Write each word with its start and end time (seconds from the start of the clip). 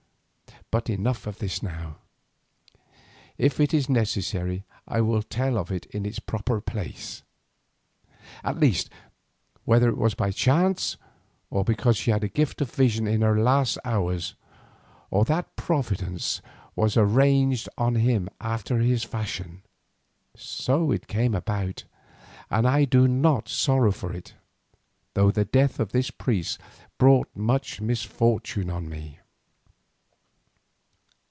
But 0.69 0.89
enough 0.89 1.27
of 1.27 1.39
this 1.39 1.61
now; 1.61 1.97
if 3.37 3.59
it 3.59 3.73
is 3.73 3.89
necessary 3.89 4.63
I 4.87 5.01
will 5.01 5.21
tell 5.21 5.57
of 5.57 5.69
it 5.69 5.85
in 5.87 6.05
its 6.05 6.19
proper 6.19 6.61
place. 6.61 7.23
At 8.41 8.57
least, 8.57 8.89
whether 9.65 9.89
it 9.89 9.97
was 9.97 10.15
by 10.15 10.31
chance, 10.31 10.95
or 11.49 11.65
because 11.65 11.97
she 11.97 12.09
had 12.11 12.23
a 12.23 12.29
gift 12.29 12.61
of 12.61 12.71
vision 12.71 13.05
in 13.05 13.19
her 13.21 13.37
last 13.37 13.79
hours, 13.83 14.35
or 15.09 15.25
that 15.25 15.57
Providence 15.57 16.41
was 16.73 16.95
avenged 16.95 17.67
on 17.77 17.95
him 17.95 18.29
after 18.39 18.81
this 18.81 19.03
fashion, 19.03 19.63
so 20.37 20.89
it 20.89 21.07
came 21.07 21.35
about, 21.35 21.83
and 22.49 22.65
I 22.65 22.85
do 22.85 23.09
not 23.09 23.49
sorrow 23.49 23.91
for 23.91 24.13
it, 24.13 24.35
though 25.15 25.31
the 25.31 25.43
death 25.43 25.81
of 25.81 25.91
this 25.91 26.11
priest 26.11 26.59
brought 26.97 27.27
much 27.35 27.81
misfortune 27.81 28.69
on 28.69 28.87
me. 28.87 29.17